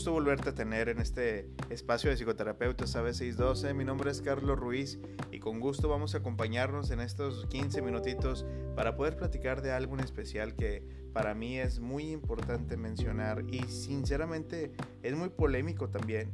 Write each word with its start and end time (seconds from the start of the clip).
gusto 0.00 0.12
volverte 0.12 0.48
a 0.48 0.54
tener 0.54 0.88
en 0.88 0.98
este 0.98 1.50
espacio 1.68 2.08
de 2.08 2.16
psicoterapeutas 2.16 2.96
AB612. 2.96 3.74
Mi 3.74 3.84
nombre 3.84 4.10
es 4.10 4.22
Carlos 4.22 4.58
Ruiz 4.58 4.98
y 5.30 5.40
con 5.40 5.60
gusto 5.60 5.90
vamos 5.90 6.14
a 6.14 6.18
acompañarnos 6.18 6.90
en 6.90 7.00
estos 7.00 7.44
15 7.48 7.82
minutitos 7.82 8.46
para 8.74 8.96
poder 8.96 9.18
platicar 9.18 9.60
de 9.60 9.72
algo 9.72 9.92
en 9.92 10.00
especial 10.00 10.54
que 10.54 10.82
para 11.12 11.34
mí 11.34 11.58
es 11.58 11.80
muy 11.80 12.12
importante 12.12 12.78
mencionar 12.78 13.44
y 13.50 13.60
sinceramente 13.64 14.72
es 15.02 15.14
muy 15.14 15.28
polémico 15.28 15.90
también. 15.90 16.32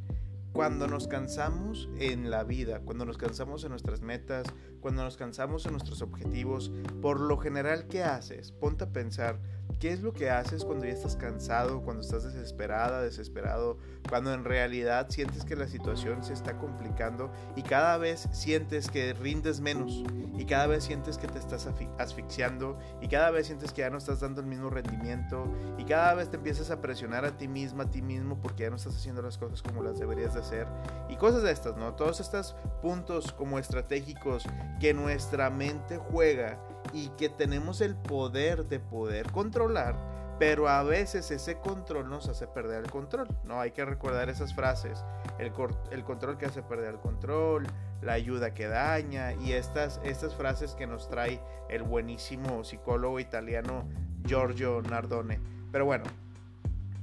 Cuando 0.52 0.86
nos 0.86 1.08
cansamos 1.08 1.88
en 1.98 2.30
la 2.30 2.44
vida, 2.44 2.82
cuando 2.84 3.04
nos 3.04 3.18
cansamos 3.18 3.64
en 3.64 3.70
nuestras 3.70 4.00
metas, 4.00 4.46
cuando 4.78 5.02
nos 5.02 5.16
cansamos 5.16 5.66
en 5.66 5.72
nuestros 5.72 6.02
objetivos, 6.02 6.70
por 7.02 7.18
lo 7.18 7.36
general, 7.36 7.88
¿qué 7.88 8.04
haces? 8.04 8.52
Ponte 8.52 8.84
a 8.84 8.92
pensar, 8.92 9.40
¿Qué 9.80 9.92
es 9.92 10.00
lo 10.00 10.12
que 10.12 10.30
haces 10.30 10.64
cuando 10.64 10.86
ya 10.86 10.92
estás 10.92 11.16
cansado, 11.16 11.82
cuando 11.82 12.02
estás 12.02 12.24
desesperada, 12.24 13.02
desesperado, 13.02 13.76
cuando 14.08 14.32
en 14.32 14.44
realidad 14.44 15.08
sientes 15.10 15.44
que 15.44 15.54
la 15.54 15.68
situación 15.68 16.24
se 16.24 16.32
está 16.32 16.56
complicando 16.56 17.30
y 17.56 17.62
cada 17.62 17.98
vez 17.98 18.28
sientes 18.32 18.90
que 18.90 19.12
rindes 19.12 19.60
menos 19.60 20.02
y 20.38 20.44
cada 20.46 20.66
vez 20.66 20.84
sientes 20.84 21.18
que 21.18 21.28
te 21.28 21.38
estás 21.38 21.68
asfixiando 21.98 22.78
y 23.00 23.08
cada 23.08 23.30
vez 23.30 23.46
sientes 23.46 23.72
que 23.72 23.82
ya 23.82 23.90
no 23.90 23.98
estás 23.98 24.20
dando 24.20 24.40
el 24.40 24.46
mismo 24.46 24.70
rendimiento 24.70 25.46
y 25.76 25.84
cada 25.84 26.14
vez 26.14 26.30
te 26.30 26.36
empiezas 26.36 26.70
a 26.70 26.80
presionar 26.80 27.24
a 27.24 27.36
ti 27.36 27.48
misma, 27.48 27.84
a 27.84 27.90
ti 27.90 28.00
mismo 28.00 28.40
porque 28.40 28.64
ya 28.64 28.70
no 28.70 28.76
estás 28.76 28.96
haciendo 28.96 29.22
las 29.22 29.36
cosas 29.36 29.62
como 29.62 29.82
las 29.82 29.98
deberías 29.98 30.34
de 30.34 30.40
hacer 30.40 30.66
y 31.08 31.16
cosas 31.16 31.42
de 31.42 31.50
estas, 31.50 31.76
¿no? 31.76 31.94
Todos 31.94 32.20
estos 32.20 32.56
puntos 32.80 33.32
como 33.32 33.58
estratégicos 33.58 34.44
que 34.80 34.94
nuestra 34.94 35.50
mente 35.50 35.98
juega 35.98 36.58
y 36.96 37.10
que 37.10 37.28
tenemos 37.28 37.82
el 37.82 37.94
poder 37.94 38.64
de 38.64 38.80
poder 38.80 39.30
controlar, 39.30 39.94
pero 40.38 40.66
a 40.66 40.82
veces 40.82 41.30
ese 41.30 41.58
control 41.58 42.08
nos 42.08 42.26
hace 42.26 42.46
perder 42.46 42.84
el 42.84 42.90
control. 42.90 43.28
No 43.44 43.60
hay 43.60 43.72
que 43.72 43.84
recordar 43.84 44.30
esas 44.30 44.54
frases. 44.54 45.04
El, 45.38 45.52
control 45.52 46.38
que 46.38 46.46
hace 46.46 46.62
perder 46.62 46.94
el 46.94 47.00
control, 47.00 47.66
la 48.00 48.14
ayuda 48.14 48.54
que 48.54 48.66
daña 48.66 49.34
y 49.34 49.52
estas, 49.52 50.00
estas 50.04 50.34
frases 50.34 50.74
que 50.74 50.86
nos 50.86 51.10
trae 51.10 51.38
el 51.68 51.82
buenísimo 51.82 52.64
psicólogo 52.64 53.20
italiano 53.20 53.86
Giorgio 54.24 54.80
Nardone. 54.80 55.38
Pero 55.70 55.84
bueno, 55.84 56.04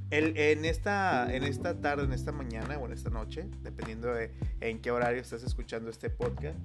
el, 0.10 0.36
en, 0.38 0.66
esta, 0.66 1.32
en 1.32 1.44
esta 1.44 1.80
tarde, 1.80 2.06
en 2.06 2.14
esta 2.14 2.32
mañana 2.32 2.80
o 2.80 2.88
en 2.88 2.94
esta 2.94 3.12
noche, 3.12 3.48
dependiendo 3.62 4.12
de 4.12 4.32
en 4.60 4.82
qué 4.82 4.90
horario 4.90 5.22
estás 5.22 5.44
escuchando 5.44 5.92
este 5.92 6.10
podcast, 6.10 6.58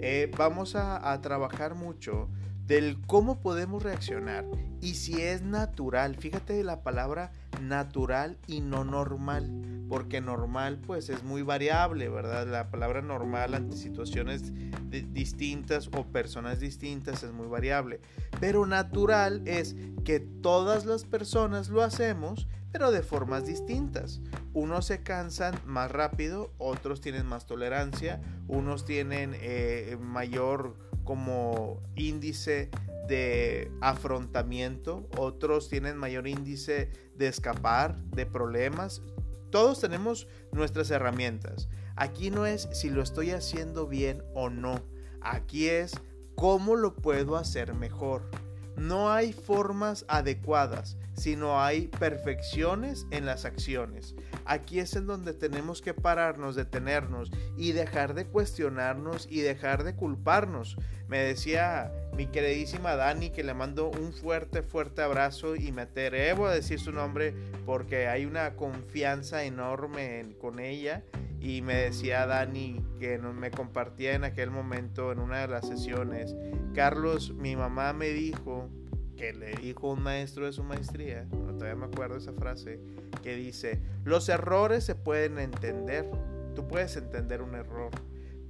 eh, 0.00 0.30
vamos 0.36 0.74
a 0.76 1.18
trabajar 1.22 1.74
mucho 1.74 2.28
del 2.66 3.00
cómo 3.06 3.40
podemos 3.40 3.82
reaccionar 3.82 4.44
y 4.80 4.94
si 4.94 5.20
es 5.20 5.42
natural. 5.42 6.16
Fíjate 6.16 6.62
la 6.64 6.82
palabra 6.82 7.32
natural 7.60 8.38
y 8.46 8.60
no 8.60 8.84
normal, 8.84 9.50
porque 9.88 10.20
normal 10.20 10.80
pues 10.86 11.08
es 11.08 11.22
muy 11.22 11.42
variable, 11.42 12.08
¿verdad? 12.08 12.46
La 12.46 12.70
palabra 12.70 13.02
normal 13.02 13.54
ante 13.54 13.76
situaciones 13.76 14.52
distintas 14.90 15.88
o 15.96 16.04
personas 16.06 16.60
distintas 16.60 17.22
es 17.22 17.32
muy 17.32 17.48
variable, 17.48 18.00
pero 18.40 18.66
natural 18.66 19.42
es 19.46 19.76
que 20.04 20.20
todas 20.20 20.86
las 20.86 21.04
personas 21.04 21.68
lo 21.68 21.82
hacemos, 21.82 22.46
pero 22.72 22.90
de 22.90 23.02
formas 23.02 23.46
distintas. 23.46 24.20
Unos 24.52 24.86
se 24.86 25.02
cansan 25.02 25.54
más 25.64 25.90
rápido, 25.90 26.52
otros 26.58 27.00
tienen 27.00 27.26
más 27.26 27.46
tolerancia, 27.46 28.20
unos 28.48 28.84
tienen 28.84 29.32
eh, 29.34 29.96
mayor 30.00 30.76
como 31.04 31.82
índice 31.94 32.70
de 33.08 33.70
afrontamiento, 33.80 35.08
otros 35.16 35.68
tienen 35.68 35.96
mayor 35.96 36.26
índice 36.26 36.90
de 37.16 37.28
escapar 37.28 37.96
de 38.10 38.26
problemas. 38.26 39.02
Todos 39.50 39.80
tenemos 39.80 40.26
nuestras 40.52 40.90
herramientas. 40.90 41.68
Aquí 41.96 42.30
no 42.30 42.46
es 42.46 42.68
si 42.72 42.90
lo 42.90 43.02
estoy 43.02 43.30
haciendo 43.30 43.86
bien 43.86 44.22
o 44.34 44.50
no. 44.50 44.82
Aquí 45.20 45.68
es 45.68 45.92
cómo 46.34 46.74
lo 46.76 46.94
puedo 46.94 47.36
hacer 47.36 47.74
mejor. 47.74 48.28
No 48.76 49.12
hay 49.12 49.32
formas 49.32 50.04
adecuadas, 50.08 50.96
sino 51.14 51.60
hay 51.62 51.86
perfecciones 51.86 53.06
en 53.10 53.24
las 53.26 53.44
acciones. 53.44 54.16
Aquí 54.46 54.78
es 54.78 54.94
en 54.96 55.06
donde 55.06 55.32
tenemos 55.32 55.80
que 55.80 55.94
pararnos, 55.94 56.54
detenernos 56.54 57.30
y 57.56 57.72
dejar 57.72 58.14
de 58.14 58.26
cuestionarnos 58.26 59.26
y 59.30 59.40
dejar 59.40 59.84
de 59.84 59.94
culparnos. 59.94 60.76
Me 61.08 61.18
decía 61.18 61.92
mi 62.16 62.26
queridísima 62.26 62.96
Dani 62.96 63.30
que 63.30 63.44
le 63.44 63.54
mando 63.54 63.90
un 63.90 64.12
fuerte, 64.12 64.62
fuerte 64.62 65.02
abrazo 65.02 65.56
y 65.56 65.72
me 65.72 65.82
atrevo 65.82 66.46
a 66.46 66.54
decir 66.54 66.78
su 66.78 66.92
nombre 66.92 67.34
porque 67.66 68.08
hay 68.08 68.24
una 68.24 68.54
confianza 68.56 69.44
enorme 69.44 70.36
con 70.40 70.60
ella. 70.60 71.02
Y 71.40 71.60
me 71.60 71.74
decía 71.74 72.26
Dani 72.26 72.82
que 72.98 73.18
me 73.18 73.50
compartía 73.50 74.14
en 74.14 74.24
aquel 74.24 74.50
momento 74.50 75.12
en 75.12 75.18
una 75.18 75.40
de 75.40 75.48
las 75.48 75.68
sesiones, 75.68 76.34
Carlos, 76.74 77.34
mi 77.34 77.54
mamá 77.54 77.92
me 77.92 78.08
dijo 78.08 78.70
que 79.14 79.32
le 79.34 79.54
dijo 79.56 79.92
un 79.92 80.02
maestro 80.02 80.46
de 80.46 80.52
su 80.52 80.64
maestría, 80.64 81.26
todavía 81.54 81.76
me 81.76 81.86
acuerdo 81.86 82.16
esa 82.16 82.32
frase, 82.32 82.80
que 83.22 83.34
dice, 83.34 83.80
los 84.04 84.28
errores 84.28 84.84
se 84.84 84.94
pueden 84.94 85.38
entender, 85.38 86.10
tú 86.54 86.68
puedes 86.68 86.96
entender 86.96 87.42
un 87.42 87.54
error, 87.54 87.90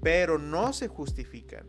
pero 0.03 0.39
no 0.39 0.73
se 0.73 0.89
justifican. 0.89 1.65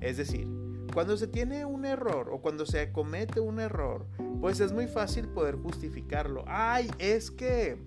Es 0.00 0.16
decir, 0.16 0.48
cuando 0.92 1.16
se 1.16 1.28
tiene 1.28 1.64
un 1.64 1.84
error 1.84 2.30
o 2.32 2.40
cuando 2.40 2.66
se 2.66 2.92
comete 2.92 3.40
un 3.40 3.60
error, 3.60 4.06
pues 4.40 4.60
es 4.60 4.72
muy 4.72 4.86
fácil 4.86 5.28
poder 5.28 5.56
justificarlo. 5.56 6.44
Ay, 6.46 6.90
es 6.98 7.30
que 7.30 7.78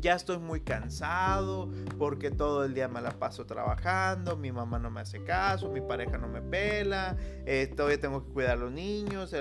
ya 0.00 0.14
estoy 0.14 0.38
muy 0.38 0.60
cansado 0.60 1.68
porque 1.98 2.30
todo 2.30 2.64
el 2.64 2.74
día 2.74 2.88
me 2.88 3.00
la 3.00 3.10
paso 3.10 3.46
trabajando, 3.46 4.36
mi 4.36 4.52
mamá 4.52 4.78
no 4.78 4.90
me 4.90 5.00
hace 5.00 5.22
caso, 5.24 5.70
mi 5.70 5.80
pareja 5.80 6.18
no 6.18 6.28
me 6.28 6.40
pela, 6.40 7.16
eh, 7.46 7.72
todavía 7.74 8.00
tengo 8.00 8.24
que 8.24 8.32
cuidar 8.32 8.52
a 8.52 8.56
los 8.56 8.72
niños. 8.72 9.32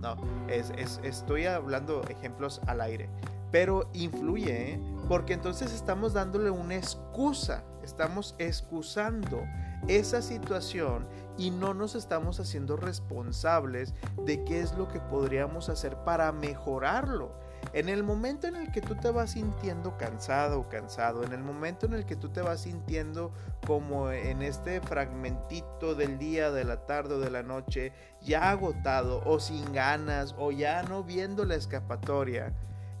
No, 0.00 0.16
es, 0.48 1.00
estoy 1.02 1.46
hablando 1.46 2.02
ejemplos 2.08 2.60
al 2.66 2.80
aire, 2.80 3.08
pero 3.50 3.88
influye, 3.94 4.72
¿eh? 4.72 4.80
porque 5.08 5.32
entonces 5.32 5.72
estamos 5.72 6.12
dándole 6.12 6.50
una 6.50 6.76
excusa, 6.76 7.64
estamos 7.82 8.34
excusando 8.38 9.42
esa 9.88 10.22
situación 10.22 11.06
y 11.36 11.50
no 11.50 11.74
nos 11.74 11.94
estamos 11.94 12.40
haciendo 12.40 12.76
responsables 12.76 13.94
de 14.24 14.44
qué 14.44 14.60
es 14.60 14.72
lo 14.74 14.88
que 14.88 15.00
podríamos 15.00 15.68
hacer 15.68 15.96
para 16.04 16.32
mejorarlo. 16.32 17.43
En 17.72 17.88
el 17.88 18.04
momento 18.04 18.46
en 18.46 18.56
el 18.56 18.70
que 18.70 18.80
tú 18.80 18.94
te 18.94 19.10
vas 19.10 19.32
sintiendo 19.32 19.96
cansado 19.96 20.60
o 20.60 20.68
cansado, 20.68 21.24
en 21.24 21.32
el 21.32 21.42
momento 21.42 21.86
en 21.86 21.94
el 21.94 22.04
que 22.04 22.16
tú 22.16 22.28
te 22.28 22.40
vas 22.40 22.62
sintiendo 22.62 23.32
como 23.66 24.10
en 24.10 24.42
este 24.42 24.80
fragmentito 24.80 25.94
del 25.94 26.18
día, 26.18 26.50
de 26.50 26.64
la 26.64 26.86
tarde 26.86 27.14
o 27.14 27.18
de 27.18 27.30
la 27.30 27.42
noche, 27.42 27.92
ya 28.20 28.50
agotado 28.50 29.22
o 29.24 29.40
sin 29.40 29.72
ganas 29.72 30.34
o 30.38 30.52
ya 30.52 30.82
no 30.84 31.02
viendo 31.02 31.44
la 31.44 31.56
escapatoria, 31.56 32.52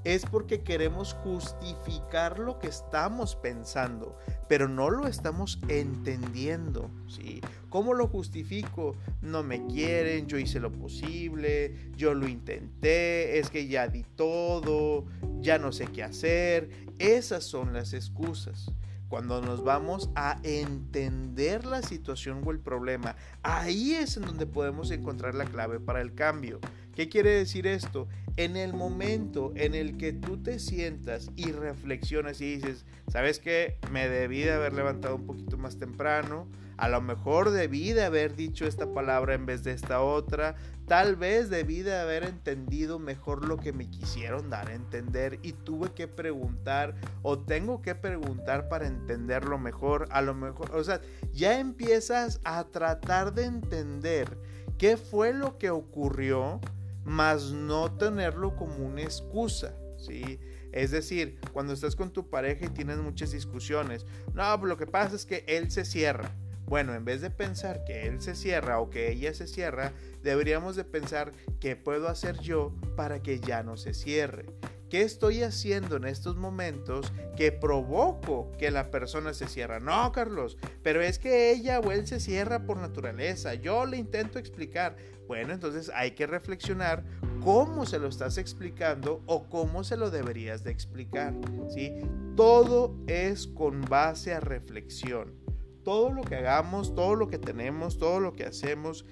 es 0.04 0.26
porque 0.26 0.62
queremos 0.62 1.14
justificar 1.14 2.38
lo 2.38 2.58
que 2.58 2.68
estamos 2.68 3.36
pensando, 3.36 4.18
pero 4.48 4.68
no 4.68 4.90
lo 4.90 5.06
estamos 5.06 5.58
entendiendo, 5.68 6.90
¿sí? 7.08 7.40
¿Cómo 7.70 7.94
lo 7.94 8.06
justifico? 8.06 8.94
No 9.22 9.42
me 9.42 9.66
quieren, 9.66 10.26
yo 10.26 10.38
hice 10.38 10.60
lo 10.60 10.70
posible, 10.70 11.90
yo 11.96 12.14
lo 12.14 12.28
intenté, 12.28 13.38
es 13.38 13.50
que 13.50 13.66
ya 13.66 13.88
di 13.88 14.04
todo, 14.14 15.06
ya 15.40 15.58
no 15.58 15.72
sé 15.72 15.86
qué 15.86 16.02
hacer. 16.02 16.70
Esas 16.98 17.44
son 17.44 17.72
las 17.72 17.92
excusas. 17.94 18.70
Cuando 19.08 19.40
nos 19.40 19.62
vamos 19.62 20.10
a 20.16 20.38
entender 20.42 21.66
la 21.66 21.82
situación 21.82 22.42
o 22.44 22.50
el 22.50 22.58
problema, 22.58 23.16
ahí 23.42 23.92
es 23.92 24.16
en 24.16 24.24
donde 24.24 24.46
podemos 24.46 24.90
encontrar 24.90 25.34
la 25.34 25.44
clave 25.44 25.78
para 25.78 26.00
el 26.00 26.14
cambio. 26.14 26.58
¿Qué 26.94 27.08
quiere 27.08 27.30
decir 27.30 27.66
esto? 27.66 28.06
En 28.36 28.56
el 28.56 28.72
momento 28.72 29.52
en 29.56 29.74
el 29.74 29.96
que 29.96 30.12
tú 30.12 30.42
te 30.42 30.58
sientas 30.58 31.30
y 31.34 31.50
reflexionas 31.50 32.40
y 32.40 32.56
dices, 32.56 32.84
¿sabes 33.08 33.40
qué? 33.40 33.78
Me 33.90 34.08
debí 34.08 34.42
de 34.42 34.52
haber 34.52 34.72
levantado 34.74 35.16
un 35.16 35.26
poquito 35.26 35.56
más 35.56 35.78
temprano, 35.78 36.48
a 36.76 36.88
lo 36.88 37.00
mejor 37.00 37.50
debí 37.50 37.92
de 37.92 38.04
haber 38.04 38.34
dicho 38.34 38.66
esta 38.66 38.92
palabra 38.92 39.34
en 39.34 39.46
vez 39.46 39.62
de 39.62 39.72
esta 39.72 40.02
otra, 40.02 40.56
tal 40.86 41.16
vez 41.16 41.48
debí 41.48 41.82
de 41.82 41.96
haber 41.96 42.24
entendido 42.24 42.98
mejor 42.98 43.46
lo 43.46 43.56
que 43.56 43.72
me 43.72 43.88
quisieron 43.88 44.50
dar 44.50 44.68
a 44.68 44.74
entender 44.74 45.38
y 45.42 45.52
tuve 45.52 45.92
que 45.92 46.08
preguntar 46.08 46.94
o 47.22 47.38
tengo 47.38 47.80
que 47.82 47.94
preguntar 47.94 48.68
para 48.68 48.86
entenderlo 48.86 49.58
mejor, 49.58 50.08
a 50.10 50.20
lo 50.22 50.34
mejor, 50.34 50.74
o 50.74 50.82
sea, 50.82 51.00
ya 51.32 51.58
empiezas 51.58 52.40
a 52.44 52.64
tratar 52.64 53.34
de 53.34 53.44
entender 53.44 54.36
qué 54.78 54.96
fue 54.96 55.32
lo 55.32 55.58
que 55.58 55.70
ocurrió 55.70 56.60
más 57.04 57.52
no 57.52 57.96
tenerlo 57.96 58.56
como 58.56 58.76
una 58.84 59.02
excusa, 59.02 59.76
¿sí? 59.96 60.38
Es 60.72 60.90
decir, 60.90 61.38
cuando 61.52 61.72
estás 61.72 61.94
con 61.94 62.12
tu 62.12 62.28
pareja 62.28 62.66
y 62.66 62.70
tienes 62.70 62.98
muchas 62.98 63.30
discusiones, 63.32 64.06
no, 64.32 64.58
pues 64.58 64.68
lo 64.68 64.76
que 64.76 64.86
pasa 64.86 65.14
es 65.14 65.24
que 65.24 65.44
él 65.46 65.70
se 65.70 65.84
cierra. 65.84 66.34
Bueno, 66.66 66.94
en 66.94 67.04
vez 67.04 67.20
de 67.20 67.30
pensar 67.30 67.84
que 67.84 68.06
él 68.06 68.20
se 68.20 68.34
cierra 68.34 68.80
o 68.80 68.90
que 68.90 69.10
ella 69.10 69.34
se 69.34 69.46
cierra, 69.46 69.92
deberíamos 70.22 70.76
de 70.76 70.84
pensar 70.84 71.32
qué 71.60 71.76
puedo 71.76 72.08
hacer 72.08 72.38
yo 72.40 72.74
para 72.96 73.22
que 73.22 73.38
ya 73.38 73.62
no 73.62 73.76
se 73.76 73.92
cierre. 73.94 74.46
¿Qué 74.90 75.02
estoy 75.02 75.42
haciendo 75.42 75.96
en 75.96 76.04
estos 76.04 76.36
momentos 76.36 77.12
que 77.36 77.50
provoco 77.52 78.52
que 78.58 78.70
la 78.70 78.90
persona 78.90 79.34
se 79.34 79.48
cierra? 79.48 79.80
No, 79.80 80.12
Carlos, 80.12 80.56
pero 80.82 81.00
es 81.00 81.18
que 81.18 81.50
ella 81.50 81.80
o 81.80 81.90
él 81.90 82.06
se 82.06 82.20
cierra 82.20 82.64
por 82.64 82.76
naturaleza. 82.76 83.54
Yo 83.54 83.86
le 83.86 83.96
intento 83.96 84.38
explicar. 84.38 84.96
Bueno, 85.26 85.54
entonces 85.54 85.90
hay 85.94 86.12
que 86.12 86.26
reflexionar 86.26 87.02
cómo 87.42 87.86
se 87.86 87.98
lo 87.98 88.08
estás 88.08 88.38
explicando 88.38 89.22
o 89.26 89.48
cómo 89.48 89.84
se 89.84 89.96
lo 89.96 90.10
deberías 90.10 90.64
de 90.64 90.70
explicar. 90.70 91.34
¿sí? 91.68 91.92
Todo 92.36 92.94
es 93.06 93.46
con 93.46 93.80
base 93.82 94.34
a 94.34 94.40
reflexión. 94.40 95.34
Todo 95.82 96.12
lo 96.12 96.22
que 96.22 96.36
hagamos, 96.36 96.94
todo 96.94 97.14
lo 97.14 97.28
que 97.28 97.38
tenemos, 97.38 97.98
todo 97.98 98.20
lo 98.20 98.32
que 98.32 98.44
hacemos, 98.44 99.04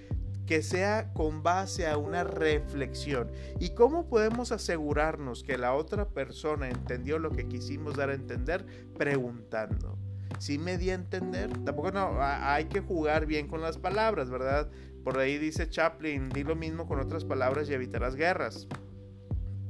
que 0.47 0.63
sea 0.63 1.13
con 1.13 1.43
base 1.43 1.87
a 1.87 1.97
una 1.97 2.25
reflexión. 2.25 3.31
¿Y 3.61 3.71
cómo 3.71 4.09
podemos 4.09 4.53
asegurarnos 4.53 5.43
que 5.43 5.59
la 5.59 5.75
otra 5.75 6.09
persona 6.09 6.69
entendió 6.69 7.19
lo 7.19 7.31
que 7.31 7.47
quisimos 7.47 7.97
dar 7.97 8.11
a 8.11 8.15
entender? 8.15 8.67
Preguntando. 8.97 9.99
Si 10.39 10.59
me 10.59 10.79
di 10.79 10.91
a 10.91 10.95
entender, 10.95 11.51
tampoco 11.65 11.93
no, 11.93 12.17
hay 12.21 12.65
que 12.65 12.81
jugar 12.81 13.27
bien 13.27 13.47
con 13.47 13.61
las 13.61 13.79
palabras, 13.79 14.29
¿verdad? 14.31 14.71
Por 15.05 15.19
ahí 15.19 15.39
dice 15.39 15.69
Chaplin, 15.69 16.31
di 16.31 16.43
lo 16.43 16.57
mismo 16.57 16.87
con 16.87 16.99
otras 16.99 17.25
palabras 17.25 17.69
y 17.69 17.75
evitarás 17.75 18.17
guerras. 18.17 18.67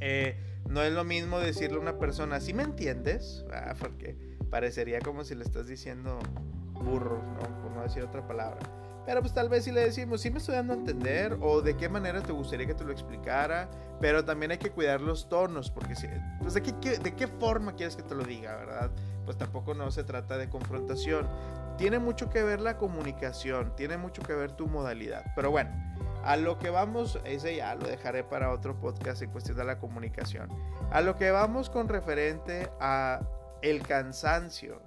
Eh, 0.01 0.37
no 0.69 0.83
es 0.83 0.93
lo 0.93 1.05
mismo 1.05 1.39
decirle 1.39 1.77
a 1.77 1.81
una 1.81 1.99
persona, 1.99 2.41
¿sí 2.41 2.55
me 2.55 2.63
entiendes? 2.63 3.45
Ah, 3.53 3.75
porque 3.79 4.17
parecería 4.51 5.01
como 5.01 5.25
si 5.25 5.35
le 5.35 5.45
estás 5.45 5.67
diciendo 5.67 6.19
burro, 6.73 7.23
¿no? 7.23 7.63
Por 7.63 7.73
no 7.73 7.83
decir 7.83 8.03
otra 8.03 8.27
palabra. 8.27 8.82
Pero 9.05 9.21
pues 9.21 9.35
tal 9.35 9.49
vez 9.49 9.65
si 9.65 9.73
le 9.73 9.81
decimos, 9.81 10.21
sí 10.21 10.31
me 10.31 10.39
estoy 10.39 10.55
dando 10.55 10.75
a 10.75 10.77
entender 10.77 11.37
o 11.41 11.61
de 11.61 11.77
qué 11.77 11.89
manera 11.89 12.23
te 12.23 12.33
gustaría 12.33 12.67
que 12.67 12.75
te 12.75 12.85
lo 12.85 12.93
explicara, 12.93 13.69
pero 14.01 14.25
también 14.25 14.53
hay 14.53 14.59
que 14.59 14.71
cuidar 14.71 15.01
los 15.01 15.29
tonos, 15.29 15.71
porque 15.71 15.97
si, 15.97 16.07
pues 16.41 16.55
de 16.55 16.63
qué, 16.63 16.99
de 16.99 17.15
qué 17.15 17.27
forma 17.27 17.75
quieres 17.75 17.97
que 17.97 18.03
te 18.03 18.15
lo 18.15 18.25
diga, 18.25 18.57
¿verdad? 18.57 18.91
Pues 19.25 19.37
tampoco 19.37 19.75
no 19.75 19.91
se 19.91 20.05
trata 20.05 20.39
de 20.39 20.49
confrontación. 20.49 21.29
Tiene 21.79 21.99
mucho 21.99 22.31
que 22.31 22.43
ver 22.43 22.61
la 22.61 22.77
comunicación, 22.77 23.75
tiene 23.77 23.97
mucho 23.97 24.23
que 24.23 24.35
ver 24.35 24.53
tu 24.53 24.67
modalidad. 24.67 25.25
Pero 25.35 25.51
bueno, 25.51 25.71
a 26.25 26.37
lo 26.37 26.59
que 26.59 26.71
vamos, 26.71 27.19
ese 27.25 27.57
ya 27.57 27.75
lo 27.75 27.87
dejaré 27.87 28.23
para 28.23 28.53
otro 28.53 28.79
podcast 28.79 29.23
en 29.23 29.31
cuestión 29.31 29.57
de 29.57 29.65
la 29.65 29.79
comunicación. 29.79 30.49
A 30.93 31.01
lo 31.01 31.17
que 31.17 31.31
vamos 31.31 31.71
con 31.71 31.89
referente 31.89 32.71
a 32.79 33.21
el 33.63 33.83
cansancio. 33.83 34.81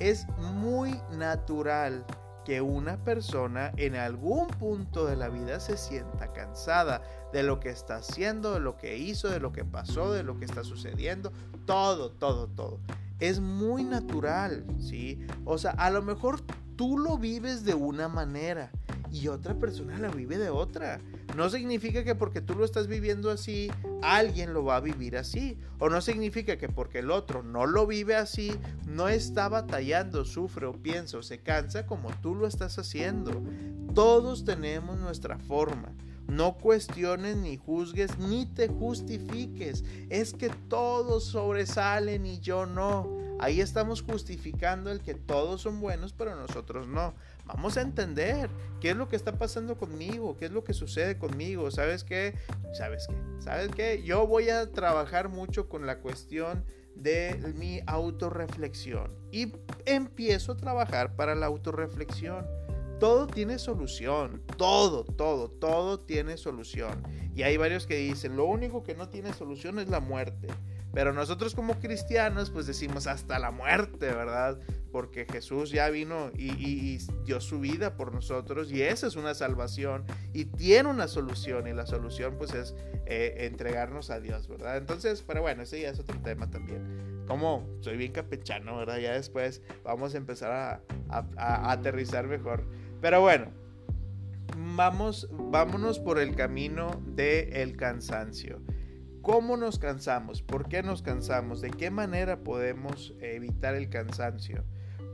Es 0.00 0.26
muy 0.38 1.00
natural 1.10 2.04
que 2.44 2.60
una 2.60 3.02
persona 3.04 3.72
en 3.76 3.96
algún 3.96 4.48
punto 4.48 5.06
de 5.06 5.16
la 5.16 5.28
vida 5.28 5.60
se 5.60 5.76
sienta 5.76 6.32
cansada 6.32 7.02
de 7.32 7.42
lo 7.42 7.60
que 7.60 7.70
está 7.70 7.96
haciendo, 7.96 8.54
de 8.54 8.60
lo 8.60 8.76
que 8.76 8.96
hizo, 8.98 9.28
de 9.28 9.40
lo 9.40 9.52
que 9.52 9.64
pasó, 9.64 10.12
de 10.12 10.22
lo 10.22 10.38
que 10.38 10.44
está 10.44 10.64
sucediendo, 10.64 11.32
todo, 11.66 12.10
todo, 12.10 12.48
todo. 12.48 12.80
Es 13.18 13.40
muy 13.40 13.84
natural, 13.84 14.64
¿sí? 14.78 15.20
O 15.44 15.58
sea, 15.58 15.72
a 15.72 15.90
lo 15.90 16.02
mejor 16.02 16.40
tú 16.76 16.98
lo 16.98 17.18
vives 17.18 17.64
de 17.64 17.74
una 17.74 18.08
manera 18.08 18.70
y 19.12 19.28
otra 19.28 19.54
persona 19.54 19.98
la 19.98 20.08
vive 20.08 20.38
de 20.38 20.50
otra. 20.50 21.00
No 21.36 21.48
significa 21.48 22.04
que 22.04 22.14
porque 22.14 22.40
tú 22.40 22.54
lo 22.54 22.64
estás 22.64 22.86
viviendo 22.86 23.30
así, 23.30 23.70
alguien 24.02 24.52
lo 24.52 24.64
va 24.64 24.76
a 24.76 24.80
vivir 24.80 25.16
así. 25.16 25.58
O 25.78 25.88
no 25.88 26.00
significa 26.00 26.58
que 26.58 26.68
porque 26.68 26.98
el 26.98 27.10
otro 27.10 27.42
no 27.42 27.66
lo 27.66 27.86
vive 27.86 28.16
así, 28.16 28.52
no 28.86 29.08
está 29.08 29.48
batallando, 29.48 30.24
sufre 30.24 30.66
o 30.66 30.72
piensa 30.72 31.18
o 31.18 31.22
se 31.22 31.40
cansa 31.40 31.86
como 31.86 32.10
tú 32.20 32.34
lo 32.34 32.46
estás 32.46 32.78
haciendo. 32.78 33.42
Todos 33.94 34.44
tenemos 34.44 34.98
nuestra 34.98 35.38
forma. 35.38 35.92
No 36.26 36.58
cuestiones 36.58 37.36
ni 37.36 37.56
juzgues 37.56 38.18
ni 38.18 38.46
te 38.46 38.68
justifiques. 38.68 39.84
Es 40.10 40.32
que 40.32 40.48
todos 40.68 41.24
sobresalen 41.24 42.24
y 42.26 42.38
yo 42.40 42.66
no. 42.66 43.19
Ahí 43.42 43.62
estamos 43.62 44.02
justificando 44.02 44.90
el 44.90 45.00
que 45.00 45.14
todos 45.14 45.62
son 45.62 45.80
buenos, 45.80 46.12
pero 46.12 46.36
nosotros 46.36 46.86
no. 46.86 47.14
Vamos 47.46 47.78
a 47.78 47.80
entender 47.80 48.50
qué 48.80 48.90
es 48.90 48.96
lo 48.96 49.08
que 49.08 49.16
está 49.16 49.38
pasando 49.38 49.78
conmigo, 49.78 50.36
qué 50.36 50.44
es 50.44 50.50
lo 50.50 50.62
que 50.62 50.74
sucede 50.74 51.16
conmigo. 51.16 51.70
¿Sabes 51.70 52.04
qué? 52.04 52.34
¿Sabes 52.74 53.06
qué? 53.08 53.16
¿Sabes 53.40 53.68
qué? 53.74 54.02
Yo 54.04 54.26
voy 54.26 54.50
a 54.50 54.70
trabajar 54.70 55.30
mucho 55.30 55.70
con 55.70 55.86
la 55.86 56.00
cuestión 56.00 56.66
de 56.94 57.54
mi 57.56 57.80
autorreflexión 57.86 59.10
y 59.32 59.54
empiezo 59.86 60.52
a 60.52 60.56
trabajar 60.58 61.16
para 61.16 61.34
la 61.34 61.46
autorreflexión. 61.46 62.46
Todo 62.98 63.26
tiene 63.26 63.58
solución, 63.58 64.42
todo, 64.58 65.04
todo, 65.04 65.48
todo 65.48 65.98
tiene 66.00 66.36
solución. 66.36 67.02
Y 67.34 67.44
hay 67.44 67.56
varios 67.56 67.86
que 67.86 67.96
dicen, 67.96 68.36
lo 68.36 68.44
único 68.44 68.82
que 68.82 68.94
no 68.94 69.08
tiene 69.08 69.32
solución 69.32 69.78
es 69.78 69.88
la 69.88 70.00
muerte. 70.00 70.48
Pero 70.92 71.12
nosotros 71.12 71.54
como 71.54 71.78
cristianos 71.78 72.50
pues 72.50 72.66
decimos 72.66 73.06
hasta 73.06 73.38
la 73.38 73.50
muerte, 73.50 74.06
¿verdad? 74.06 74.58
Porque 74.90 75.24
Jesús 75.24 75.70
ya 75.70 75.88
vino 75.88 76.30
y, 76.36 76.98
dio 77.24 77.40
su 77.40 77.60
vida 77.60 77.96
por 77.96 78.12
nosotros 78.12 78.72
y 78.72 78.82
esa 78.82 79.06
es 79.06 79.16
una 79.16 79.34
salvación 79.34 80.04
y 80.32 80.46
tiene 80.46 80.88
una 80.88 81.06
solución 81.06 81.68
y 81.68 81.72
la 81.72 81.86
solución 81.86 82.34
pues 82.38 82.54
es 82.54 82.74
eh, 83.06 83.46
entregarnos 83.46 84.10
a 84.10 84.18
Dios, 84.18 84.48
¿verdad? 84.48 84.76
Entonces, 84.76 85.22
pero 85.26 85.42
bueno, 85.42 85.62
ese 85.62 85.80
ya 85.80 85.90
es 85.90 86.00
otro 86.00 86.18
tema 86.22 86.50
también. 86.50 87.24
Como 87.28 87.68
soy 87.80 87.96
bien 87.96 88.10
capechano, 88.10 88.76
¿verdad? 88.76 88.98
Ya 88.98 89.12
después 89.12 89.62
vamos 89.84 90.14
a 90.14 90.18
empezar 90.18 90.50
a, 90.50 91.24
a 91.36 91.70
aterrizar 91.70 92.26
mejor. 92.26 92.64
Pero 93.00 93.20
bueno, 93.20 93.52
vamos, 94.56 95.28
vámonos 95.30 95.98
por 95.98 96.18
el 96.18 96.34
camino 96.34 97.00
del 97.06 97.52
el 97.52 97.76
cansancio. 97.76 98.60
¿Cómo 99.22 99.58
nos 99.58 99.78
cansamos? 99.78 100.40
¿Por 100.40 100.68
qué 100.68 100.82
nos 100.82 101.02
cansamos? 101.02 101.60
¿De 101.60 101.70
qué 101.70 101.90
manera 101.90 102.42
podemos 102.42 103.14
evitar 103.20 103.74
el 103.74 103.90
cansancio? 103.90 104.64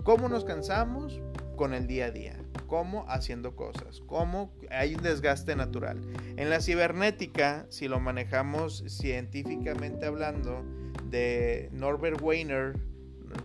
¿Cómo 0.05 0.29
nos 0.29 0.45
cansamos? 0.45 1.21
Con 1.57 1.75
el 1.75 1.89
día 1.89 2.07
a 2.07 2.11
día. 2.13 2.37
¿Cómo? 2.69 3.05
Haciendo 3.09 3.57
cosas. 3.57 4.01
¿Cómo? 4.07 4.53
Hay 4.71 4.95
un 4.95 5.03
desgaste 5.03 5.57
natural. 5.57 6.01
En 6.37 6.51
la 6.51 6.61
cibernética, 6.61 7.67
si 7.69 7.89
lo 7.89 7.99
manejamos 7.99 8.85
científicamente 8.87 10.07
hablando, 10.07 10.65
de 11.11 11.69
Norbert 11.73 12.21
Weiner, 12.23 12.77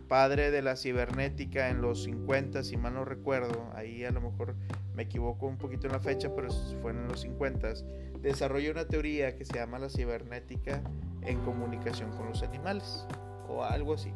padre 0.08 0.52
de 0.52 0.62
la 0.62 0.76
cibernética 0.76 1.70
en 1.70 1.82
los 1.82 2.04
50, 2.04 2.64
si 2.64 2.78
mal 2.78 2.94
no 2.94 3.06
recuerdo, 3.06 3.70
ahí 3.76 4.04
a 4.04 4.12
lo 4.12 4.22
mejor 4.22 4.56
me 4.96 5.04
equivoco 5.04 5.48
un 5.48 5.58
poquito 5.58 5.88
en 5.88 5.94
la 5.94 6.00
fecha, 6.00 6.34
pero 6.36 6.50
fue 6.82 6.92
en 6.92 7.08
los 7.08 7.22
50, 7.22 7.74
desarrolló 8.22 8.72
una 8.72 8.86
teoría 8.86 9.36
que 9.36 9.46
se 9.46 9.54
llama 9.54 9.80
la 9.80 9.90
cibernética 9.90 10.82
en 11.22 11.40
comunicación 11.40 12.12
con 12.12 12.28
los 12.28 12.44
animales, 12.44 13.08
o 13.48 13.64
algo 13.64 13.94
así. 13.94 14.12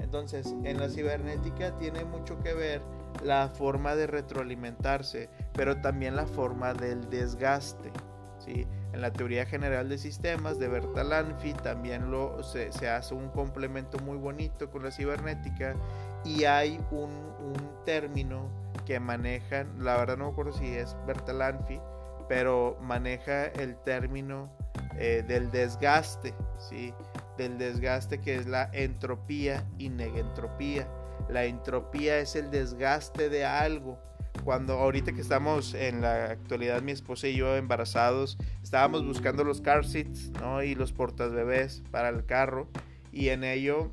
Entonces, 0.00 0.54
en 0.64 0.78
la 0.78 0.88
cibernética 0.88 1.76
tiene 1.78 2.04
mucho 2.04 2.38
que 2.40 2.54
ver 2.54 2.82
la 3.24 3.48
forma 3.48 3.94
de 3.94 4.06
retroalimentarse, 4.06 5.28
pero 5.54 5.80
también 5.80 6.16
la 6.16 6.26
forma 6.26 6.74
del 6.74 7.08
desgaste. 7.08 7.90
¿sí? 8.38 8.66
En 8.96 9.02
la 9.02 9.12
teoría 9.12 9.44
general 9.44 9.90
de 9.90 9.98
sistemas 9.98 10.58
de 10.58 10.68
Bertalanffy 10.68 11.52
también 11.52 12.10
se, 12.42 12.88
hace 12.88 13.14
un 13.14 13.28
complemento 13.28 13.98
muy 13.98 14.16
bonito 14.16 14.70
con 14.70 14.84
la 14.84 14.90
cibernética 14.90 15.76
y 16.24 16.44
hay 16.44 16.80
un, 16.90 17.12
término 17.84 18.48
que 18.86 18.98
manejan, 18.98 19.84
la 19.84 19.98
verdad 19.98 20.16
no 20.16 20.24
me 20.24 20.32
acuerdo 20.32 20.54
si 20.54 20.74
es 20.74 20.96
Bertalanffy, 21.06 21.78
pero 22.26 22.78
maneja 22.80 23.48
el 23.48 23.76
término 23.84 24.50
eh, 24.96 25.22
del 25.28 25.50
desgaste, 25.50 26.32
¿sí? 26.58 26.94
del 27.36 27.58
desgaste 27.58 28.22
que 28.22 28.36
es 28.36 28.46
la 28.46 28.70
entropía 28.72 29.62
y 29.76 29.90
negentropía. 29.90 30.88
La 31.28 31.44
entropía 31.44 32.18
es 32.18 32.34
el 32.34 32.50
desgaste 32.50 33.28
de 33.28 33.44
algo 33.44 33.98
cuando 34.46 34.74
ahorita 34.74 35.12
que 35.12 35.22
estamos 35.22 35.74
en 35.74 36.02
la 36.02 36.26
actualidad 36.26 36.80
mi 36.80 36.92
esposa 36.92 37.26
y 37.26 37.34
yo 37.34 37.56
embarazados, 37.56 38.38
estábamos 38.62 39.04
buscando 39.04 39.42
los 39.42 39.60
car 39.60 39.84
seats, 39.84 40.30
¿no? 40.40 40.62
Y 40.62 40.76
los 40.76 40.92
portas 40.92 41.32
bebés 41.32 41.82
para 41.90 42.10
el 42.10 42.24
carro 42.24 42.68
y 43.10 43.30
en 43.30 43.42
ello 43.42 43.90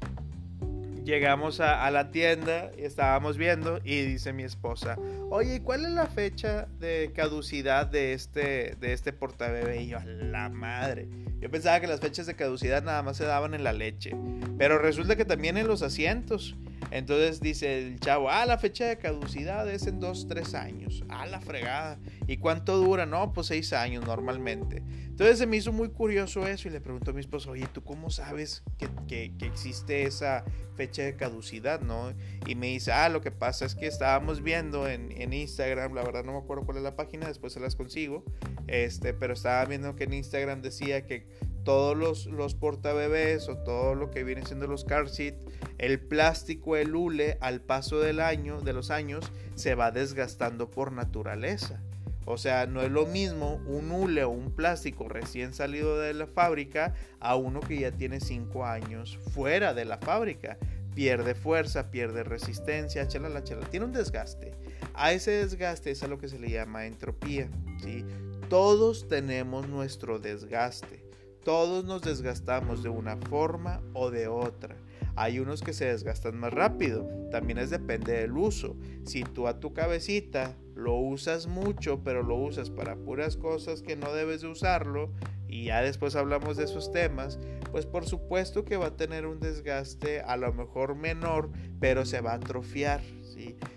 llegamos 1.04 1.60
a, 1.60 1.90
la 1.90 2.12
tienda 2.12 2.70
y 2.78 2.84
estábamos 2.84 3.36
viendo 3.36 3.80
y 3.84 4.04
dice 4.04 4.32
mi 4.32 4.44
esposa, 4.44 4.96
oye, 5.32 5.64
¿cuál 5.64 5.86
es 5.86 5.92
la 5.92 6.06
fecha 6.06 6.68
de 6.80 7.12
caducidad 7.16 7.88
de 7.88 8.14
este, 8.14 8.76
de 8.80 8.94
este 8.94 9.12
portabebé? 9.12 9.82
Y 9.82 9.88
yo, 9.88 9.98
a 9.98 10.06
la 10.06 10.50
madre. 10.50 11.08
Yo 11.42 11.50
pensaba 11.50 11.80
que 11.80 11.88
las 11.88 12.00
fechas 12.00 12.28
de 12.28 12.36
caducidad 12.36 12.84
nada 12.84 13.02
más 13.02 13.18
se 13.18 13.26
daban 13.26 13.56
en 13.56 13.64
la 13.64 13.74
leche, 13.74 14.16
pero 14.60 14.78
resulta 14.78 15.16
que 15.16 15.26
también 15.26 15.58
en 15.58 15.68
los 15.68 15.82
asientos. 15.82 16.56
Entonces 16.94 17.40
dice 17.40 17.80
el 17.80 18.00
chavo, 18.00 18.30
ah, 18.30 18.46
la 18.46 18.60
fecha 18.60 18.86
de 18.86 19.00
caducidad 19.00 19.68
es 19.68 19.88
en 19.88 20.00
2, 20.00 20.28
3 20.28 20.54
años. 20.54 21.04
Ah, 21.10 21.26
la 21.26 21.42
fregada. 21.42 21.98
¿Y 22.28 22.38
cuánto 22.38 22.78
dura? 22.78 23.08
No, 23.08 23.34
pues 23.34 23.48
6 23.48 23.74
años 23.74 24.06
normalmente. 24.06 24.84
Entonces 25.08 25.40
se 25.40 25.48
me 25.48 25.58
hizo 25.58 25.72
muy 25.72 25.90
curioso 25.90 26.46
eso 26.46 26.68
y 26.68 26.72
le 26.72 26.82
pregunto 26.82 27.10
a 27.10 27.14
mi 27.16 27.22
esposo, 27.22 27.50
oye, 27.50 27.66
¿tú 27.74 27.84
cómo 27.84 28.12
sabes 28.12 28.62
que, 28.78 28.88
que, 29.08 29.46
existe 29.46 30.04
esa 30.04 30.46
fecha 30.76 31.02
de 31.02 31.16
caducidad, 31.16 31.82
no? 31.82 32.14
Y 32.46 32.54
me 32.54 32.68
dice, 32.68 32.92
ah, 32.92 33.10
lo 33.10 33.22
que 33.22 33.32
pasa 33.32 33.66
es 33.66 33.74
que 33.74 33.88
estábamos 33.88 34.44
viendo 34.44 34.88
en, 34.88 35.12
en, 35.20 35.34
Instagram, 35.34 35.96
la 35.96 36.04
verdad 36.04 36.24
no 36.24 36.34
me 36.34 36.40
acuerdo 36.40 36.64
cuál 36.64 36.78
es 36.78 36.84
la 36.84 36.96
página, 36.96 37.28
después 37.28 37.54
se 37.54 37.60
las 37.60 37.76
consigo, 37.76 38.24
este, 38.68 39.16
pero 39.16 39.34
estaba 39.34 39.66
viendo 39.66 39.96
que 39.96 40.04
en 40.04 40.14
Instagram 40.14 40.62
decía 40.62 41.08
que 41.08 41.28
todos 41.64 41.98
los, 41.98 42.26
los 42.28 42.56
portabebés 42.56 43.50
o 43.50 43.58
todo 43.58 43.96
lo 43.96 44.12
que 44.12 44.24
viene 44.24 44.46
siendo 44.46 44.68
los 44.68 44.84
car 44.84 45.10
seat, 45.10 45.36
el 45.84 46.00
plástico, 46.00 46.78
el 46.78 46.96
hule, 46.96 47.38
al 47.42 47.60
paso 47.60 48.00
del 48.00 48.22
año, 48.22 48.62
de 48.62 48.72
los 48.72 48.90
años, 48.90 49.30
se 49.56 49.76
va 49.76 49.92
desgastando 49.92 50.72
por 50.72 50.94
naturaleza. 50.94 51.82
O 52.26 52.38
sea, 52.38 52.68
no 52.68 52.82
es 52.82 52.90
lo 52.90 53.06
mismo 53.06 53.62
un 53.68 53.92
hule 53.92 54.24
o 54.24 54.30
un 54.30 54.56
plástico 54.56 55.10
recién 55.10 55.54
salido 55.54 56.00
de 56.00 56.14
la 56.14 56.26
fábrica 56.26 56.94
a 57.20 57.36
uno 57.36 57.60
que 57.60 57.82
ya 57.82 57.92
tiene 57.92 58.22
5 58.22 58.66
años 58.66 59.20
fuera 59.34 59.74
de 59.74 59.84
la 59.84 59.98
fábrica. 59.98 60.58
Pierde 60.96 61.36
fuerza, 61.36 61.92
pierde 61.92 62.24
resistencia, 62.24 63.06
chalala, 63.10 63.44
chalala. 63.44 63.70
Tiene 63.70 63.86
un 63.86 63.92
desgaste. 63.92 64.54
A 64.94 65.12
ese 65.12 65.32
desgaste 65.32 65.92
es 65.92 66.02
a 66.02 66.08
lo 66.08 66.18
que 66.18 66.30
se 66.30 66.40
le 66.40 66.50
llama 66.50 66.86
entropía. 66.86 67.50
¿sí? 67.84 68.06
Todos 68.48 69.10
tenemos 69.10 69.68
nuestro 69.68 70.18
desgaste. 70.18 71.04
Todos 71.44 71.84
nos 71.84 72.04
desgastamos 72.04 72.84
de 72.84 72.90
una 72.90 73.18
forma 73.18 73.82
o 73.94 74.12
de 74.12 74.30
otra. 74.30 74.78
Hay 75.16 75.40
unos 75.40 75.62
que 75.62 75.74
se 75.74 75.86
desgastan 75.86 76.38
más 76.38 76.54
rápido, 76.54 77.08
también 77.32 77.60
es 77.60 77.70
depende 77.70 78.14
del 78.14 78.38
uso. 78.38 78.76
Si 79.06 79.24
tú 79.24 79.48
a 79.48 79.60
tu 79.60 79.74
cabecita 79.74 80.56
lo 80.76 80.96
usas 80.96 81.48
mucho, 81.48 82.04
pero 82.04 82.24
lo 82.24 82.36
usas 82.36 82.70
para 82.70 82.96
puras 82.96 83.38
cosas 83.38 83.82
que 83.82 83.96
no 83.96 84.14
debes 84.14 84.42
de 84.42 84.48
usarlo, 84.48 85.12
y 85.48 85.66
ya 85.66 85.84
después 85.84 86.16
hablamos 86.16 86.58
de 86.58 86.64
esos 86.64 86.92
temas, 86.92 87.38
pues 87.72 87.86
por 87.86 88.06
supuesto 88.06 88.66
que 88.66 88.78
va 88.78 88.88
a 88.88 88.98
tener 88.98 89.28
un 89.28 89.40
desgaste 89.40 90.22
a 90.22 90.36
lo 90.36 90.52
mejor 90.52 90.96
menor, 90.96 91.52
pero 91.80 92.06
se 92.06 92.22
va 92.22 92.32
a 92.32 92.36
atrofiar. 92.36 93.02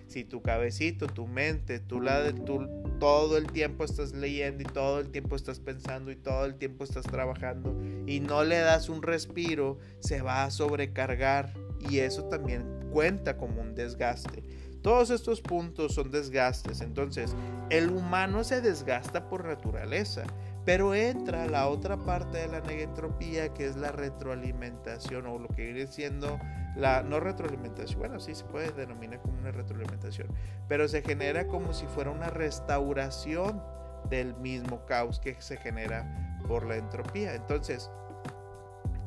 Si 0.06 0.24
tu 0.24 0.40
cabecito, 0.40 1.06
tu 1.06 1.26
mente, 1.26 1.78
tú, 1.78 2.00
la, 2.00 2.32
tú 2.32 2.66
todo 2.98 3.36
el 3.36 3.46
tiempo 3.46 3.84
estás 3.84 4.12
leyendo 4.12 4.62
y 4.62 4.66
todo 4.66 5.00
el 5.00 5.10
tiempo 5.10 5.36
estás 5.36 5.60
pensando 5.60 6.10
y 6.10 6.16
todo 6.16 6.44
el 6.44 6.56
tiempo 6.56 6.84
estás 6.84 7.04
trabajando 7.04 7.76
y 8.06 8.20
no 8.20 8.44
le 8.44 8.58
das 8.58 8.88
un 8.88 9.02
respiro, 9.02 9.78
se 10.00 10.22
va 10.22 10.44
a 10.44 10.50
sobrecargar 10.50 11.54
y 11.88 11.98
eso 11.98 12.24
también 12.24 12.64
cuenta 12.90 13.36
como 13.36 13.60
un 13.60 13.74
desgaste. 13.74 14.42
Todos 14.82 15.10
estos 15.10 15.40
puntos 15.40 15.94
son 15.94 16.10
desgastes, 16.10 16.80
entonces 16.80 17.34
el 17.70 17.90
humano 17.90 18.44
se 18.44 18.60
desgasta 18.60 19.28
por 19.28 19.44
naturaleza, 19.44 20.22
pero 20.66 20.94
entra 20.94 21.46
la 21.46 21.68
otra 21.68 21.96
parte 21.96 22.38
de 22.38 22.48
la 22.48 22.60
negentropía 22.60 23.54
que 23.54 23.66
es 23.66 23.76
la 23.76 23.92
retroalimentación 23.92 25.26
o 25.26 25.38
lo 25.38 25.48
que 25.48 25.64
viene 25.64 25.86
siendo 25.86 26.38
la 26.74 27.02
no 27.04 27.20
retroalimentación, 27.20 28.00
bueno, 28.00 28.20
sí 28.20 28.34
se 28.34 28.44
puede 28.44 28.72
denominar 28.72 29.20
como 29.22 29.38
una 29.38 29.52
retroalimentación, 29.52 30.26
pero 30.68 30.88
se 30.88 31.02
genera 31.02 31.46
como 31.46 31.72
si 31.72 31.86
fuera 31.86 32.10
una 32.10 32.30
restauración 32.30 33.62
del 34.10 34.34
mismo 34.34 34.84
caos 34.86 35.20
que 35.20 35.40
se 35.40 35.56
genera 35.56 36.36
por 36.48 36.66
la 36.66 36.76
entropía. 36.76 37.34
Entonces, 37.34 37.90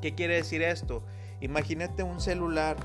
¿qué 0.01 0.15
quiere 0.15 0.35
decir 0.35 0.61
esto? 0.61 1.03
Imagínate 1.41 2.03
un 2.03 2.21
celular, 2.21 2.77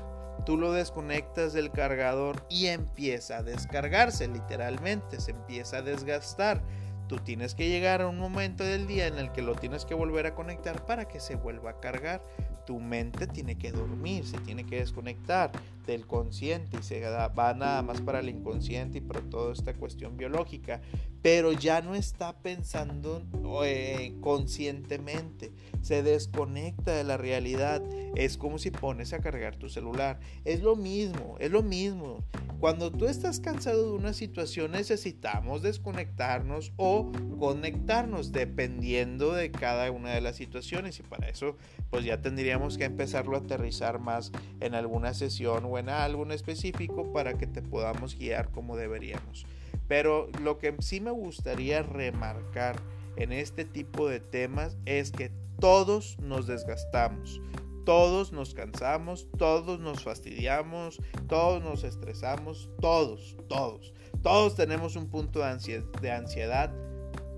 tú 0.45 0.57
lo 0.57 0.73
desconectas 0.73 1.53
del 1.53 1.71
cargador 1.71 2.45
y 2.49 2.67
empieza 2.67 3.37
a 3.37 3.43
descargarse, 3.43 4.27
literalmente, 4.27 5.19
se 5.19 5.31
empieza 5.31 5.77
a 5.77 5.81
desgastar. 5.81 6.61
Tú 7.07 7.17
tienes 7.17 7.53
que 7.53 7.69
llegar 7.69 8.01
a 8.01 8.07
un 8.07 8.17
momento 8.17 8.63
del 8.63 8.87
día 8.87 9.07
en 9.07 9.19
el 9.19 9.31
que 9.31 9.41
lo 9.41 9.55
tienes 9.55 9.85
que 9.85 9.93
volver 9.93 10.25
a 10.25 10.33
conectar 10.33 10.85
para 10.85 11.07
que 11.07 11.19
se 11.19 11.35
vuelva 11.35 11.71
a 11.71 11.79
cargar. 11.79 12.23
Tu 12.65 12.79
mente 12.79 13.27
tiene 13.27 13.57
que 13.57 13.71
dormir, 13.71 14.25
se 14.25 14.39
tiene 14.39 14.65
que 14.65 14.77
desconectar 14.77 15.51
del 15.85 16.05
consciente 16.05 16.77
y 16.79 16.83
se 16.83 17.01
va 17.01 17.53
nada 17.53 17.81
más 17.81 18.01
para 18.01 18.19
el 18.19 18.29
inconsciente 18.29 18.97
y 18.97 19.01
para 19.01 19.21
toda 19.21 19.53
esta 19.53 19.73
cuestión 19.73 20.17
biológica, 20.17 20.81
pero 21.21 21.51
ya 21.51 21.81
no 21.81 21.95
está 21.95 22.37
pensando 22.39 23.23
eh, 23.63 24.15
conscientemente, 24.21 25.51
se 25.81 26.03
desconecta 26.03 26.93
de 26.93 27.03
la 27.03 27.17
realidad, 27.17 27.83
es 28.15 28.37
como 28.37 28.57
si 28.57 28.71
pones 28.71 29.13
a 29.13 29.19
cargar 29.19 29.55
tu 29.55 29.69
celular, 29.69 30.19
es 30.43 30.61
lo 30.61 30.75
mismo, 30.75 31.35
es 31.39 31.51
lo 31.51 31.63
mismo. 31.63 32.23
Cuando 32.59 32.89
tú 32.91 33.05
estás 33.05 33.39
cansado 33.39 33.91
de 33.91 33.97
una 33.97 34.13
situación 34.13 34.71
necesitamos 34.71 35.61
desconectarnos 35.61 36.71
o 36.77 37.11
conectarnos 37.37 38.31
dependiendo 38.31 39.33
de 39.33 39.51
cada 39.51 39.91
una 39.91 40.11
de 40.11 40.21
las 40.21 40.37
situaciones. 40.37 40.99
Y 40.99 41.03
para 41.03 41.27
eso 41.27 41.57
pues 41.89 42.05
ya 42.05 42.21
tendríamos 42.21 42.77
que 42.77 42.85
empezarlo 42.85 43.35
a 43.35 43.39
aterrizar 43.39 43.99
más 43.99 44.31
en 44.61 44.73
alguna 44.73 45.13
sesión 45.13 45.65
o 45.65 45.74
algo 45.77 46.25
específico 46.31 47.11
para 47.13 47.37
que 47.37 47.47
te 47.47 47.61
podamos 47.61 48.17
guiar 48.17 48.49
como 48.51 48.75
deberíamos. 48.75 49.45
Pero 49.87 50.29
lo 50.43 50.57
que 50.57 50.75
sí 50.79 50.99
me 50.99 51.11
gustaría 51.11 51.83
remarcar 51.83 52.77
en 53.17 53.31
este 53.31 53.65
tipo 53.65 54.07
de 54.07 54.19
temas 54.19 54.77
es 54.85 55.11
que 55.11 55.31
todos 55.59 56.17
nos 56.19 56.47
desgastamos, 56.47 57.41
todos 57.85 58.31
nos 58.31 58.53
cansamos, 58.53 59.27
todos 59.37 59.79
nos 59.79 60.03
fastidiamos, 60.03 60.99
todos 61.27 61.63
nos 61.63 61.83
estresamos, 61.83 62.69
todos, 62.81 63.37
todos. 63.47 63.93
Todos 64.23 64.55
tenemos 64.55 64.95
un 64.95 65.07
punto 65.07 65.39
de 65.39 66.11
ansiedad, 66.11 66.73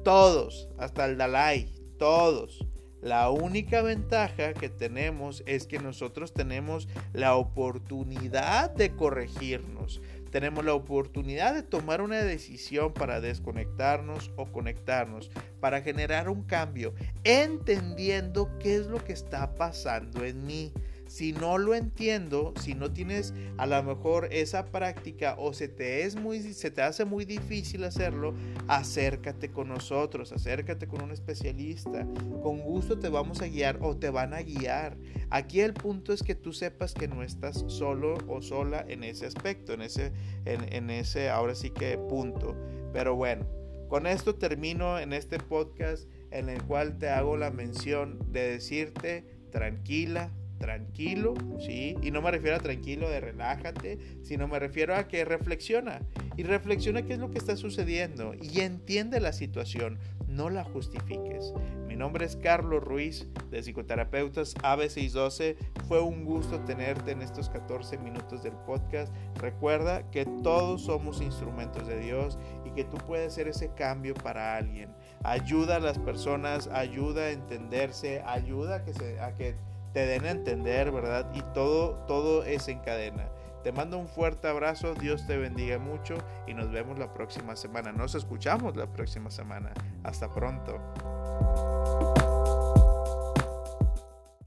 todos, 0.04 0.70
hasta 0.78 1.06
el 1.06 1.18
Dalai, 1.18 1.70
todos. 2.00 2.66
La 3.02 3.30
única 3.30 3.84
ventaja 3.84 4.54
que 4.54 4.70
tenemos 4.70 5.44
es 5.46 5.68
que 5.68 5.78
nosotros 5.80 6.34
tenemos 6.34 6.88
la 7.14 7.36
oportunidad 7.36 8.72
de 8.72 8.96
corregirnos. 8.96 10.02
Tenemos 10.32 10.66
la 10.66 10.74
oportunidad 10.74 11.54
de 11.54 11.64
tomar 11.64 12.02
una 12.02 12.24
decisión 12.24 12.94
para 12.94 13.22
desconectarnos 13.22 14.32
o 14.36 14.52
conectarnos, 14.52 15.30
para 15.60 15.82
generar 15.82 16.28
un 16.28 16.44
cambio, 16.44 16.94
entendiendo 17.24 18.50
qué 18.60 18.76
es 18.76 18.88
lo 18.88 19.04
que 19.04 19.14
está 19.14 19.56
pasando 19.56 20.26
en 20.26 20.46
mí 20.46 20.74
si 21.08 21.34
no 21.34 21.58
lo 21.58 21.74
entiendo, 21.76 22.54
si 22.62 22.74
no 22.74 22.92
tienes 22.92 23.34
a 23.58 23.66
lo 23.66 23.82
mejor 23.84 24.28
esa 24.32 24.66
práctica 24.66 25.36
o 25.38 25.54
se 25.54 25.68
te 25.68 26.04
es 26.04 26.16
muy 26.16 26.42
se 26.54 26.72
te 26.72 26.82
hace 26.82 27.06
muy 27.06 27.26
difícil 27.26 27.84
hacerlo, 27.84 28.34
acércate 28.68 29.52
con 29.52 29.70
nosotros, 29.70 30.32
acércate 30.32 30.88
con 30.88 31.02
un 31.02 31.12
especialista. 31.12 32.08
Con 32.42 32.62
gusto 32.62 33.00
te 33.00 33.10
vamos 33.10 33.42
a 33.42 33.48
guiar 33.48 33.80
o 33.82 33.98
te 33.98 34.10
van 34.10 34.34
a 34.34 34.42
guiar. 34.42 34.98
Aquí 35.30 35.62
el 35.62 35.74
punto 35.74 36.14
es 36.14 36.24
que 36.24 36.36
tú 36.36 36.54
sepas 36.54 36.94
que 36.94 37.08
no 37.08 37.24
estás 37.24 37.66
solo 37.68 38.18
o 38.28 38.42
sola 38.42 38.86
en 38.88 39.04
ese 39.04 39.26
aspecto, 39.26 39.74
en 39.74 39.82
ese 39.82 40.12
en, 40.46 40.72
en 40.74 40.90
ese 40.90 41.30
ahora 41.30 41.56
sí 41.56 41.70
que 41.72 41.98
punto. 41.98 42.56
Pero 42.94 43.16
bueno, 43.16 43.46
con 43.90 44.06
esto 44.06 44.36
termino 44.36 45.00
en 45.00 45.14
este 45.14 45.40
podcast 45.40 46.10
en 46.32 46.50
el 46.50 46.62
cual 46.64 46.98
te 46.98 47.10
hago 47.10 47.38
la 47.38 47.52
mención 47.52 48.20
de 48.32 48.52
decirte 48.52 49.26
tranquila, 49.50 50.32
tranquilo, 50.58 51.34
¿sí? 51.60 51.96
Y 52.02 52.12
no 52.12 52.22
me 52.22 52.32
refiero 52.32 52.58
a 52.58 52.60
tranquilo 52.60 53.10
de 53.10 53.20
relájate, 53.20 53.98
sino 54.24 54.48
me 54.48 54.60
refiero 54.60 54.96
a 54.96 55.08
que 55.08 55.26
reflexiona 55.26 56.02
y 56.36 56.44
reflexiona 56.44 57.02
qué 57.02 57.14
es 57.14 57.20
lo 57.20 57.32
que 57.32 57.38
está 57.38 57.56
sucediendo 57.56 58.34
y 58.42 58.62
entiende 58.62 59.20
la 59.20 59.34
situación, 59.34 59.98
no 60.28 60.50
la 60.50 60.64
justifiques. 60.64 61.54
Mi 61.88 61.96
nombre 61.96 62.26
es 62.26 62.36
Carlos 62.36 62.84
Ruiz 62.84 63.28
de 63.50 63.64
Psicoterapeutas 63.64 64.56
AB612. 64.58 65.56
Fue 65.88 66.02
un 66.02 66.26
gusto 66.26 66.60
tenerte 66.60 67.12
en 67.12 67.22
estos 67.22 67.50
14 67.50 67.98
minutos 67.98 68.44
del 68.44 68.54
podcast. 68.54 69.12
Recuerda 69.40 70.10
que 70.12 70.26
todos 70.44 70.84
somos 70.84 71.22
instrumentos 71.22 71.88
de 71.88 72.00
Dios 72.00 72.38
y 72.66 72.72
que 72.72 72.84
tú 72.84 72.98
puedes 72.98 73.34
ser 73.34 73.48
ese 73.48 73.74
cambio 73.74 74.14
para 74.14 74.58
alguien. 74.58 74.94
Ayuda 75.24 75.78
a 75.78 75.80
las 75.80 75.98
personas, 75.98 76.68
ayuda 76.68 77.24
a 77.24 77.32
entenderse, 77.32 78.22
ayuda 78.26 78.76
a 78.76 78.84
que, 78.84 79.20
a 79.20 79.34
que 79.34 79.56
te 79.98 80.06
den 80.06 80.26
a 80.26 80.30
entender, 80.30 80.92
¿verdad? 80.92 81.28
Y 81.34 81.42
todo, 81.56 81.96
todo 82.06 82.44
es 82.44 82.68
en 82.68 82.78
cadena. 82.82 83.32
Te 83.64 83.72
mando 83.72 83.98
un 83.98 84.08
fuerte 84.08 84.48
abrazo, 84.48 84.94
Dios 84.94 85.26
te 85.26 85.38
bendiga 85.38 85.80
mucho 85.80 86.14
y 86.46 86.54
nos 86.54 86.72
vemos 86.72 87.00
la 87.00 87.16
próxima 87.16 87.56
semana. 87.56 87.92
Nos 87.92 88.14
escuchamos 88.14 88.78
la 88.78 88.86
próxima 88.86 89.32
semana. 89.32 89.74
Hasta 90.04 90.32
pronto. 90.32 90.80